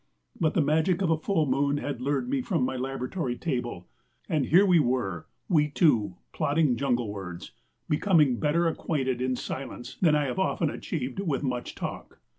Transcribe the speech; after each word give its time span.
But 0.39 0.55
the 0.55 0.63
magic 0.63 1.03
of 1.03 1.11
a 1.11 1.17
full 1.19 1.45
moon 1.45 1.77
had 1.77 2.01
lured 2.01 2.27
me 2.27 2.41
from 2.41 2.65
my 2.65 2.75
laboratory 2.75 3.35
table, 3.37 3.87
and 4.27 4.47
here 4.47 4.65
we 4.65 4.79
were, 4.79 5.27
we 5.47 5.69
two, 5.69 6.15
plodding 6.33 6.75
junglewards, 6.75 7.51
becoming 7.87 8.39
better 8.39 8.67
acquainted 8.67 9.21
in 9.21 9.35
silence 9.35 9.97
than 10.01 10.15
I 10.15 10.25
have 10.25 10.39
often 10.39 10.71
achieved 10.71 11.19
with 11.19 11.43
much 11.43 11.75
talk. 11.75 12.19